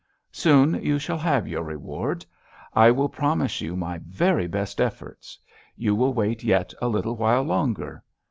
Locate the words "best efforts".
4.47-5.37